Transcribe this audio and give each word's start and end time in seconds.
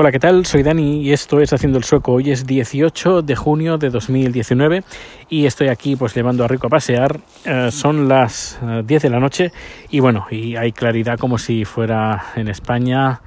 Hola, 0.00 0.12
¿qué 0.12 0.20
tal? 0.20 0.46
Soy 0.46 0.62
Dani 0.62 1.02
y 1.02 1.12
esto 1.12 1.40
es 1.40 1.52
Haciendo 1.52 1.76
el 1.76 1.82
Sueco. 1.82 2.12
Hoy 2.12 2.30
es 2.30 2.46
18 2.46 3.22
de 3.22 3.34
junio 3.34 3.78
de 3.78 3.90
2019 3.90 4.84
y 5.28 5.44
estoy 5.44 5.66
aquí 5.66 5.96
pues 5.96 6.14
llevando 6.14 6.44
a 6.44 6.46
Rico 6.46 6.68
a 6.68 6.70
pasear. 6.70 7.18
Eh, 7.44 7.70
son 7.72 8.06
las 8.06 8.60
10 8.62 8.90
eh, 8.90 9.08
de 9.08 9.10
la 9.10 9.18
noche 9.18 9.50
y 9.90 9.98
bueno, 9.98 10.28
y 10.30 10.54
hay 10.54 10.70
claridad 10.70 11.18
como 11.18 11.36
si 11.36 11.64
fuera 11.64 12.26
en 12.36 12.46
España 12.46 13.22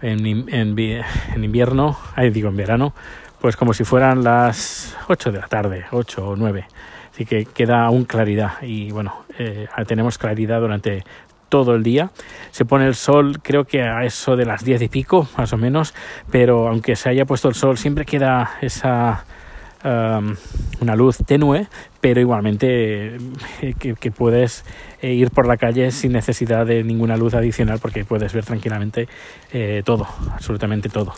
en, 0.00 0.48
en, 0.48 1.44
invierno, 1.44 1.98
ahí 2.14 2.30
digo 2.30 2.48
en 2.48 2.56
verano, 2.56 2.94
pues 3.38 3.58
como 3.58 3.74
si 3.74 3.84
fueran 3.84 4.24
las 4.24 4.96
8 5.08 5.32
de 5.32 5.38
la 5.38 5.48
tarde, 5.48 5.84
8 5.90 6.28
o 6.30 6.34
9. 6.34 6.64
Así 7.12 7.26
que 7.26 7.44
queda 7.44 7.84
aún 7.84 8.06
claridad 8.06 8.62
y 8.62 8.90
bueno, 8.90 9.26
eh, 9.38 9.68
tenemos 9.86 10.16
claridad 10.16 10.62
durante 10.62 11.04
todo 11.48 11.74
el 11.74 11.82
día. 11.82 12.10
Se 12.50 12.64
pone 12.64 12.86
el 12.86 12.94
sol, 12.94 13.40
creo 13.42 13.64
que 13.64 13.82
a 13.82 14.04
eso 14.04 14.36
de 14.36 14.44
las 14.44 14.64
diez 14.64 14.82
y 14.82 14.88
pico, 14.88 15.28
más 15.36 15.52
o 15.52 15.56
menos, 15.56 15.94
pero 16.30 16.68
aunque 16.68 16.96
se 16.96 17.08
haya 17.08 17.24
puesto 17.24 17.48
el 17.48 17.54
sol, 17.54 17.78
siempre 17.78 18.04
queda 18.04 18.52
esa 18.60 19.24
um, 19.84 20.34
una 20.80 20.96
luz 20.96 21.18
tenue, 21.26 21.66
pero 22.00 22.20
igualmente 22.20 23.16
eh, 23.62 23.74
que, 23.78 24.10
puedes 24.10 24.64
eh, 25.02 25.12
ir 25.12 25.30
por 25.30 25.46
la 25.46 25.56
calle 25.56 25.90
sin 25.90 26.12
necesidad 26.12 26.66
de 26.66 26.84
ninguna 26.84 27.16
luz 27.16 27.34
adicional 27.34 27.78
porque 27.80 28.04
puedes 28.04 28.32
ver 28.32 28.44
tranquilamente 28.44 29.08
eh, 29.52 29.82
todo, 29.84 30.06
absolutamente 30.32 30.88
todo. 30.88 31.12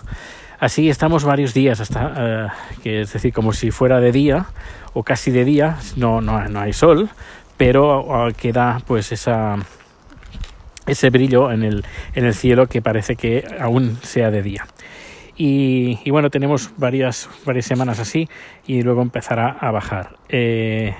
Así 0.60 0.88
estamos 0.88 1.24
varios 1.24 1.54
días 1.54 1.80
hasta 1.80 2.52
que 2.82 3.02
es 3.02 3.12
decir, 3.12 3.32
como 3.32 3.52
si 3.52 3.70
fuera 3.70 4.00
de 4.00 4.10
día 4.10 4.46
o 4.92 5.04
casi 5.04 5.30
de 5.30 5.44
día, 5.44 5.76
no, 5.96 6.20
no, 6.20 6.48
no 6.48 6.60
hay 6.60 6.72
sol, 6.72 7.10
pero 7.56 8.28
queda 8.36 8.80
pues 8.84 9.12
esa 9.12 9.56
ese 10.88 11.10
brillo 11.10 11.52
en 11.52 11.62
el, 11.62 11.84
en 12.14 12.24
el 12.24 12.34
cielo 12.34 12.66
que 12.66 12.82
parece 12.82 13.16
que 13.16 13.44
aún 13.60 13.98
sea 14.02 14.30
de 14.30 14.42
día. 14.42 14.66
Y, 15.40 16.10
bueno, 16.10 16.30
tenemos 16.30 16.72
varias, 16.76 17.30
varias 17.44 17.64
semanas 17.64 18.00
así 18.00 18.28
y 18.66 18.82
luego 18.82 19.02
empezará 19.02 19.50
a 19.50 19.70
bajar. 19.70 20.16
Eh, 20.28 20.92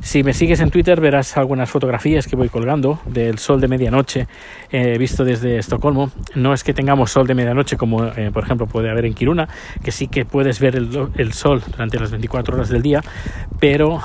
si 0.00 0.24
me 0.24 0.32
sigues 0.32 0.58
en 0.60 0.70
Twitter 0.70 1.00
verás 1.00 1.36
algunas 1.36 1.70
fotografías 1.70 2.26
que 2.26 2.34
voy 2.34 2.48
colgando 2.48 3.00
del 3.06 3.38
sol 3.38 3.60
de 3.60 3.68
medianoche 3.68 4.26
eh, 4.70 4.98
visto 4.98 5.24
desde 5.24 5.58
Estocolmo. 5.58 6.10
No 6.34 6.54
es 6.54 6.64
que 6.64 6.74
tengamos 6.74 7.12
sol 7.12 7.28
de 7.28 7.34
medianoche 7.34 7.76
como 7.76 8.04
eh, 8.04 8.30
por 8.32 8.42
ejemplo 8.42 8.66
puede 8.66 8.90
haber 8.90 9.06
en 9.06 9.14
Kiruna, 9.14 9.48
que 9.84 9.92
sí 9.92 10.08
que 10.08 10.24
puedes 10.24 10.58
ver 10.58 10.74
el, 10.74 11.32
sol 11.32 11.62
durante 11.70 12.00
las 12.00 12.10
24 12.10 12.56
horas 12.56 12.68
del 12.68 12.82
día, 12.82 13.00
pero 13.60 14.02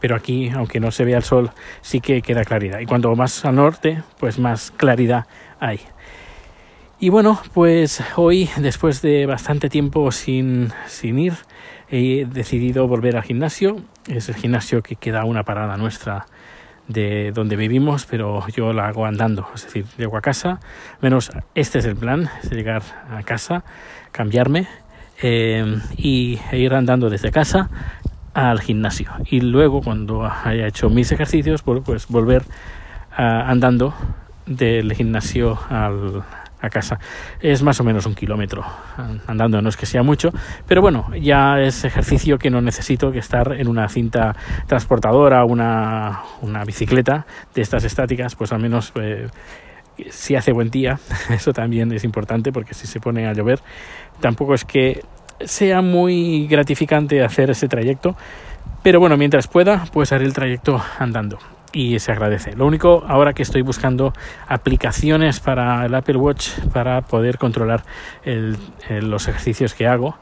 pero 0.00 0.16
aquí, 0.16 0.50
aunque 0.50 0.80
no 0.80 0.90
se 0.90 1.04
vea 1.04 1.16
el 1.16 1.22
sol, 1.22 1.50
sí 1.80 2.00
que 2.00 2.22
queda 2.22 2.44
claridad. 2.44 2.80
Y 2.80 2.86
cuanto 2.86 3.14
más 3.14 3.44
al 3.44 3.56
norte, 3.56 4.02
pues 4.18 4.38
más 4.38 4.70
claridad 4.70 5.26
hay. 5.60 5.80
Y 6.98 7.10
bueno, 7.10 7.40
pues 7.52 8.02
hoy, 8.16 8.48
después 8.56 9.02
de 9.02 9.26
bastante 9.26 9.68
tiempo 9.68 10.10
sin, 10.12 10.72
sin 10.86 11.18
ir, 11.18 11.34
he 11.90 12.26
decidido 12.26 12.88
volver 12.88 13.16
al 13.16 13.22
gimnasio. 13.22 13.76
Es 14.08 14.28
el 14.28 14.34
gimnasio 14.34 14.82
que 14.82 14.96
queda 14.96 15.24
una 15.24 15.42
parada 15.42 15.76
nuestra 15.76 16.26
de 16.88 17.32
donde 17.32 17.56
vivimos, 17.56 18.06
pero 18.06 18.46
yo 18.48 18.72
la 18.72 18.86
hago 18.86 19.06
andando, 19.06 19.48
es 19.54 19.64
decir, 19.64 19.86
llego 19.98 20.16
a 20.16 20.20
casa, 20.20 20.60
menos 21.00 21.30
este 21.54 21.80
es 21.80 21.84
el 21.84 21.96
plan, 21.96 22.30
es 22.42 22.50
llegar 22.50 22.82
a 23.10 23.22
casa, 23.24 23.64
cambiarme 24.12 24.68
eh, 25.20 25.80
y 25.96 26.38
e 26.52 26.58
ir 26.58 26.74
andando 26.74 27.10
desde 27.10 27.32
casa 27.32 27.70
al 28.36 28.60
gimnasio. 28.60 29.10
Y 29.30 29.40
luego 29.40 29.80
cuando 29.80 30.26
haya 30.26 30.66
hecho 30.66 30.90
mis 30.90 31.10
ejercicios 31.10 31.62
pues 31.62 32.06
volver 32.06 32.44
andando 33.16 33.94
del 34.44 34.92
gimnasio 34.92 35.58
al, 35.70 36.22
a 36.60 36.68
casa. 36.68 36.98
Es 37.40 37.62
más 37.62 37.80
o 37.80 37.84
menos 37.84 38.04
un 38.04 38.14
kilómetro 38.14 38.62
andando 39.26 39.62
no 39.62 39.70
es 39.70 39.76
que 39.78 39.86
sea 39.86 40.02
mucho 40.02 40.32
pero 40.66 40.82
bueno 40.82 41.10
ya 41.18 41.60
es 41.60 41.84
ejercicio 41.84 42.36
que 42.38 42.50
no 42.50 42.60
necesito 42.60 43.10
que 43.10 43.20
estar 43.20 43.52
en 43.52 43.68
una 43.68 43.88
cinta 43.88 44.36
transportadora 44.66 45.44
una, 45.44 46.20
una 46.42 46.64
bicicleta 46.64 47.26
de 47.54 47.62
estas 47.62 47.84
estáticas 47.84 48.34
pues 48.34 48.52
al 48.52 48.60
menos 48.60 48.92
eh, 48.96 49.28
si 50.10 50.34
hace 50.34 50.52
buen 50.52 50.70
día 50.70 50.98
eso 51.30 51.52
también 51.52 51.90
es 51.92 52.04
importante 52.04 52.52
porque 52.52 52.74
si 52.74 52.86
se 52.86 53.00
pone 53.00 53.26
a 53.26 53.32
llover 53.32 53.60
tampoco 54.20 54.54
es 54.54 54.64
que 54.64 55.02
sea 55.44 55.82
muy 55.82 56.46
gratificante 56.46 57.22
hacer 57.22 57.50
ese 57.50 57.68
trayecto, 57.68 58.16
pero 58.82 59.00
bueno, 59.00 59.16
mientras 59.16 59.48
pueda, 59.48 59.84
pues 59.92 60.12
haré 60.12 60.24
el 60.24 60.32
trayecto 60.32 60.82
andando 60.98 61.38
y 61.72 61.98
se 61.98 62.12
agradece. 62.12 62.56
Lo 62.56 62.66
único 62.66 63.04
ahora 63.06 63.34
que 63.34 63.42
estoy 63.42 63.62
buscando 63.62 64.12
aplicaciones 64.48 65.40
para 65.40 65.84
el 65.84 65.94
Apple 65.94 66.16
Watch 66.16 66.50
para 66.72 67.02
poder 67.02 67.36
controlar 67.36 67.84
los 68.24 69.28
ejercicios 69.28 69.74
que 69.74 69.86
hago. 69.86 70.16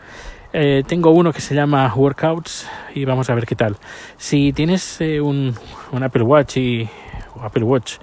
Eh, 0.53 0.85
tengo 0.87 1.11
uno 1.11 1.33
que 1.33 1.41
se 1.41 1.55
llama 1.55 1.93
Workouts 1.95 2.69
y 2.95 3.05
vamos 3.05 3.29
a 3.29 3.35
ver 3.35 3.45
qué 3.45 3.57
tal. 3.57 3.77
Si 4.17 4.53
tienes 4.53 5.01
eh, 5.01 5.21
un, 5.21 5.55
un, 5.91 6.03
Apple 6.03 6.23
Watch 6.23 6.57
y 6.59 6.89
Apple 7.43 7.65
Watch 7.65 7.95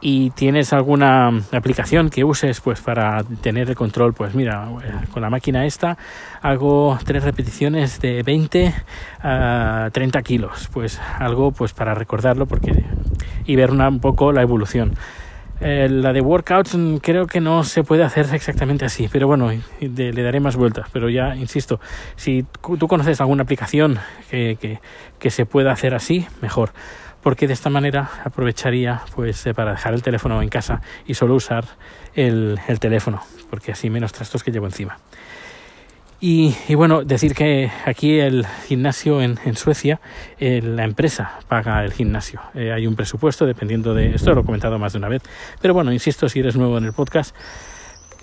y 0.00 0.30
tienes 0.30 0.72
alguna 0.72 1.28
aplicación 1.52 2.08
que 2.08 2.24
uses 2.24 2.60
pues 2.60 2.80
para 2.80 3.22
tener 3.42 3.68
el 3.68 3.76
control 3.76 4.14
pues 4.14 4.34
mira 4.34 4.66
con 5.12 5.22
la 5.22 5.30
máquina 5.30 5.66
esta 5.66 5.98
hago 6.40 6.98
tres 7.04 7.22
repeticiones 7.22 8.00
de 8.00 8.22
20 8.22 8.74
a 9.22 9.90
30 9.92 10.22
kilos 10.22 10.68
pues 10.72 11.00
algo 11.18 11.52
pues 11.52 11.72
para 11.72 11.94
recordarlo 11.94 12.46
porque 12.46 12.84
y 13.44 13.56
ver 13.56 13.70
una, 13.70 13.88
un 13.88 14.00
poco 14.00 14.32
la 14.32 14.42
evolución 14.42 14.94
eh, 15.60 15.88
la 15.90 16.14
de 16.14 16.22
workouts 16.22 16.74
mm, 16.74 16.96
creo 16.96 17.26
que 17.26 17.40
no 17.42 17.64
se 17.64 17.82
puede 17.84 18.02
hacer 18.02 18.26
exactamente 18.32 18.86
así, 18.86 19.08
pero 19.12 19.26
bueno, 19.26 19.50
le 19.80 20.22
daré 20.22 20.40
más 20.40 20.56
vueltas. 20.56 20.88
Pero 20.90 21.10
ya, 21.10 21.36
insisto, 21.36 21.80
si 22.16 22.46
tú 22.78 22.88
conoces 22.88 23.20
alguna 23.20 23.42
aplicación 23.42 23.98
que, 24.30 24.56
que, 24.58 24.80
que 25.18 25.30
se 25.30 25.44
pueda 25.44 25.70
hacer 25.70 25.94
así, 25.94 26.26
mejor 26.40 26.70
porque 27.22 27.46
de 27.46 27.52
esta 27.52 27.70
manera 27.70 28.10
aprovecharía 28.24 29.02
pues 29.14 29.46
eh, 29.46 29.54
para 29.54 29.70
dejar 29.72 29.94
el 29.94 30.02
teléfono 30.02 30.42
en 30.42 30.48
casa 30.48 30.80
y 31.06 31.14
solo 31.14 31.34
usar 31.34 31.64
el, 32.14 32.58
teléfono, 32.80 33.22
porque 33.50 33.72
así 33.72 33.90
menos 33.90 34.12
trastos 34.12 34.42
que 34.42 34.50
llevo 34.50 34.66
encima. 34.66 34.98
Y, 36.22 36.54
bueno, 36.74 37.02
decir 37.02 37.34
que 37.34 37.72
aquí 37.86 38.20
el 38.20 38.44
gimnasio 38.68 39.22
en, 39.22 39.38
Suecia, 39.56 40.02
eh, 40.38 40.60
la 40.62 40.84
empresa 40.84 41.38
paga 41.48 41.82
el 41.82 41.94
gimnasio. 41.94 42.42
Eh, 42.52 42.72
hay 42.72 42.86
un 42.86 42.94
presupuesto 42.94 43.46
dependiendo 43.46 43.94
de... 43.94 44.14
Esto 44.14 44.34
lo 44.34 44.42
he 44.42 44.44
comentado 44.44 44.78
más 44.78 44.92
de 44.92 44.98
una 44.98 45.08
vez, 45.08 45.22
pero 45.62 45.72
bueno, 45.72 45.94
insisto, 45.94 46.28
si 46.28 46.40
eres 46.40 46.56
nuevo 46.56 46.76
en 46.76 46.84
el 46.84 46.92
podcast, 46.92 47.34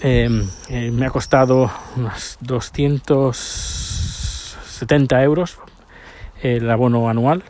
me 0.03 1.05
ha 1.07 1.09
costado 1.09 1.71
unos 1.95 2.37
270 2.41 5.23
euros 5.23 5.57
el 6.43 6.69
abono 6.69 7.09
anual 7.09 7.43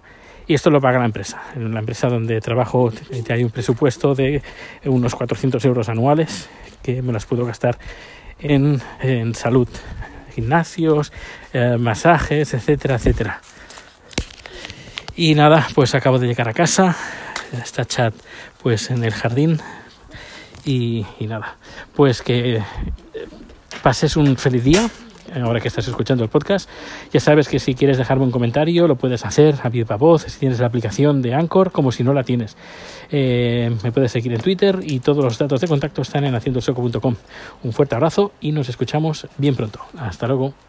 y 0.48 0.54
esto 0.54 0.70
lo 0.70 0.80
paga 0.80 1.00
la 1.00 1.06
empresa. 1.06 1.42
En 1.56 1.74
la 1.74 1.80
empresa 1.80 2.08
donde 2.08 2.40
trabajo 2.40 2.92
hay 3.30 3.44
un 3.44 3.50
presupuesto 3.50 4.16
de 4.16 4.42
unos 4.86 5.14
400 5.14 5.64
euros 5.66 5.90
anuales 5.90 6.50
que 6.82 7.02
me 7.02 7.12
las 7.12 7.26
puedo 7.26 7.46
gastar 7.46 7.78
en, 8.40 8.82
salud, 9.34 9.68
gimnasios, 10.34 11.12
eh, 11.52 11.78
masajes, 11.78 12.54
etcétera, 12.54 12.96
etcétera. 12.96 13.42
Y 15.16 15.36
nada, 15.36 15.68
pues 15.76 15.96
acabo 15.96 16.20
de 16.20 16.28
llegar 16.28 16.48
a 16.48 16.54
casa, 16.54 16.96
está 17.62 17.84
chat 17.86 18.14
pues 18.62 18.90
en 18.90 19.04
el 19.04 19.14
jardín 19.14 19.60
y, 20.64 21.06
y 21.20 21.28
nada, 21.28 21.58
pues 21.96 22.22
que 22.22 22.62
pases 23.82 24.16
un 24.16 24.38
feliz 24.38 24.64
día 24.64 24.90
ahora 25.42 25.60
que 25.60 25.68
estás 25.68 25.88
escuchando 25.88 26.24
el 26.24 26.30
podcast. 26.30 26.70
Ya 27.12 27.20
sabes 27.20 27.48
que 27.48 27.60
si 27.60 27.76
quieres 27.76 27.98
dejarme 27.98 28.24
un 28.24 28.32
comentario, 28.32 28.88
lo 28.88 28.96
puedes 28.96 29.26
hacer 29.26 29.56
a 29.64 29.70
viva 29.70 29.96
voz, 29.96 30.24
si 30.24 30.40
tienes 30.40 30.60
la 30.60 30.68
aplicación 30.68 31.22
de 31.22 31.34
Anchor, 31.34 31.72
como 31.72 31.92
si 31.92 32.04
no 32.04 32.14
la 32.14 32.24
tienes. 32.24 32.58
Eh, 33.12 33.76
me 33.84 33.92
puedes 33.92 34.12
seguir 34.12 34.34
en 34.34 34.42
Twitter 34.42 34.80
y 34.84 35.00
todos 35.00 35.24
los 35.24 35.38
datos 35.38 35.62
de 35.62 35.68
contacto 35.68 36.02
están 36.02 36.26
en 36.26 36.36
haciendosoco.com. 36.36 37.16
Un 37.64 37.74
fuerte 37.74 37.96
abrazo 37.96 38.32
y 38.42 38.52
nos 38.52 38.70
escuchamos 38.70 39.28
bien 39.38 39.56
pronto. 39.56 39.80
Hasta 39.98 40.28
luego. 40.28 40.68